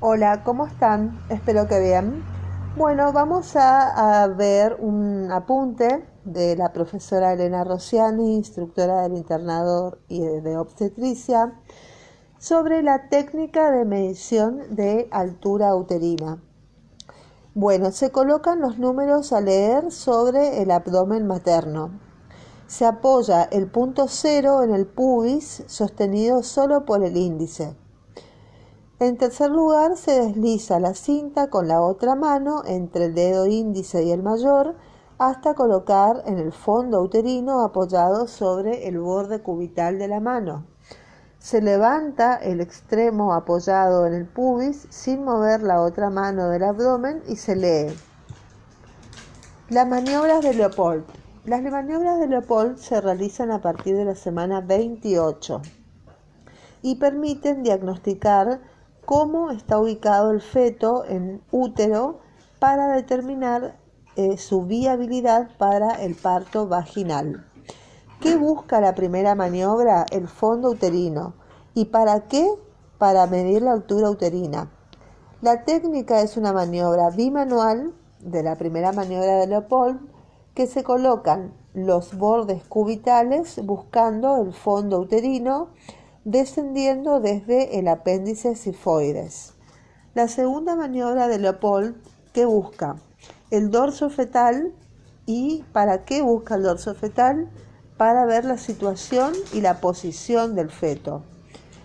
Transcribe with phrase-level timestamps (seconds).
[0.00, 1.18] Hola, ¿cómo están?
[1.28, 2.22] Espero que bien.
[2.76, 10.20] Bueno, vamos a, ver un apunte de la profesora Elena Rossiani, instructora del internado y
[10.20, 11.52] de obstetricia,
[12.38, 16.40] sobre la técnica de medición de altura uterina.
[17.54, 21.90] Bueno, se colocan los números a leer sobre el abdomen materno.
[22.68, 27.74] Se apoya el punto cero en el pubis sostenido solo por el índice.
[29.00, 34.02] En tercer lugar, se desliza la cinta con la otra mano entre el dedo índice
[34.02, 34.74] y el mayor
[35.18, 40.66] hasta colocar en el fondo uterino apoyado sobre el borde cubital de la mano.
[41.38, 47.22] Se levanta el extremo apoyado en el pubis sin mover la otra mano del abdomen
[47.28, 47.96] y se lee.
[49.70, 51.04] Las maniobras de Leopold.
[51.44, 55.62] Las maniobras de Leopold se realizan a partir de la semana 28
[56.82, 58.60] y permiten diagnosticar
[59.08, 62.18] cómo está ubicado el feto en útero
[62.58, 63.78] para determinar
[64.16, 67.46] eh, su viabilidad para el parto vaginal.
[68.20, 70.04] ¿Qué busca la primera maniobra?
[70.10, 71.32] El fondo uterino.
[71.72, 72.50] ¿Y para qué?
[72.98, 74.70] Para medir la altura uterina.
[75.40, 80.00] La técnica es una maniobra bimanual de la primera maniobra de Leopold
[80.52, 85.68] que se colocan los bordes cubitales buscando el fondo uterino
[86.30, 89.54] descendiendo desde el apéndice sifoides.
[90.12, 91.96] La segunda maniobra de Leopold
[92.34, 92.96] que busca
[93.50, 94.74] el dorso fetal
[95.24, 97.48] y para qué busca el dorso fetal
[97.96, 101.22] para ver la situación y la posición del feto.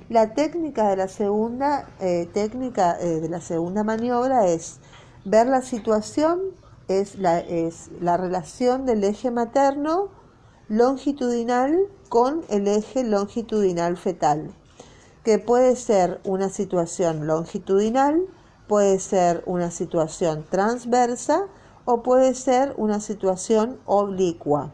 [0.09, 4.81] La técnica de la segunda eh, técnica eh, de la segunda maniobra es
[5.23, 6.41] ver la situación
[6.89, 10.09] es la, es la relación del eje materno
[10.69, 14.53] longitudinal con el eje longitudinal fetal,
[15.23, 18.21] que puede ser una situación longitudinal,
[18.67, 21.47] puede ser una situación transversa
[21.85, 24.73] o puede ser una situación oblicua.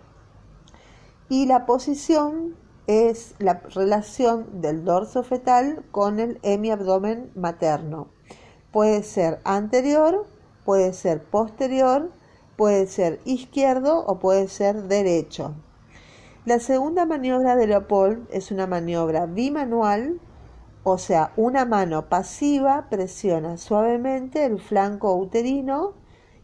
[1.27, 2.55] Y la posición
[2.87, 8.09] es la relación del dorso fetal con el hemiabdomen materno.
[8.71, 10.25] Puede ser anterior,
[10.65, 12.11] puede ser posterior,
[12.57, 15.55] puede ser izquierdo o puede ser derecho.
[16.49, 20.19] La segunda maniobra de Leopold es una maniobra bimanual,
[20.81, 25.93] o sea, una mano pasiva presiona suavemente el flanco uterino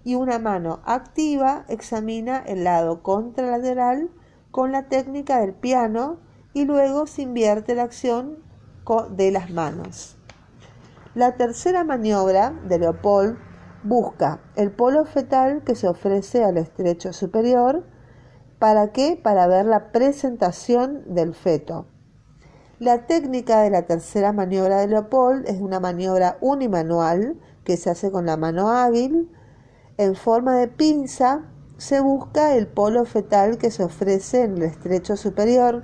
[0.04, 4.12] y una mano activa examina el lado contralateral
[4.52, 6.20] con la técnica del piano
[6.54, 8.44] y luego se invierte la acción
[9.10, 10.20] de las manos.
[11.16, 13.40] La tercera maniobra de Leopold
[13.82, 17.95] busca el polo fetal que se ofrece al estrecho superior
[18.60, 19.20] ¿Para qué?
[19.22, 21.88] Para ver la presentación del feto.
[22.80, 28.12] La técnica de la tercera maniobra de Leopold es una maniobra unimanual que se hace
[28.12, 29.30] con la mano hábil.
[29.98, 31.44] En forma de pinza
[31.78, 35.84] se busca el polo fetal que se ofrece en el estrecho superior.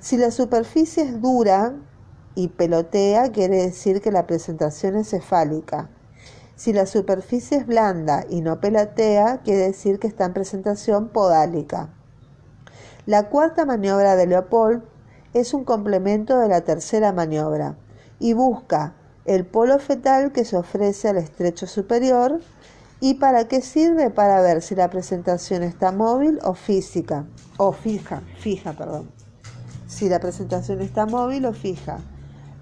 [0.00, 1.74] Si la superficie es dura
[2.34, 5.88] y pelotea, quiere decir que la presentación es cefálica.
[6.60, 11.88] Si la superficie es blanda y no pelatea, quiere decir que está en presentación podálica.
[13.06, 14.82] La cuarta maniobra de Leopold
[15.32, 17.76] es un complemento de la tercera maniobra
[18.18, 18.92] y busca
[19.24, 22.42] el polo fetal que se ofrece al estrecho superior
[23.00, 27.24] y para qué sirve para ver si la presentación está móvil o física
[27.56, 29.10] o fija, fija, perdón.
[29.86, 32.00] Si la presentación está móvil o fija.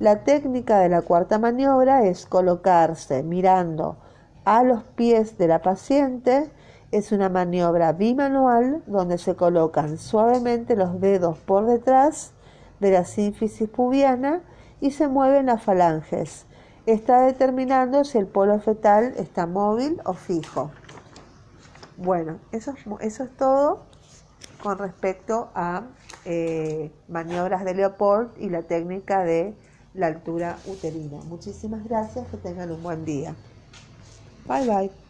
[0.01, 3.97] La técnica de la cuarta maniobra es colocarse mirando
[4.45, 6.49] a los pies de la paciente.
[6.93, 12.31] Es una maniobra bimanual donde se colocan suavemente los dedos por detrás
[12.79, 14.43] de la sínfisis pubiana
[14.81, 16.47] y se mueven las falanges.
[16.87, 20.71] Está determinando si el polo fetal está móvil o fijo.
[21.97, 23.83] Bueno, eso es, todo
[24.63, 25.83] con respecto a
[26.25, 29.57] eh, maniobras de Leopold y la técnica de
[29.93, 31.23] la altura uterina.
[31.25, 33.37] Muchísimas gracias, que tengan un buen día.
[34.47, 35.08] Bye bye.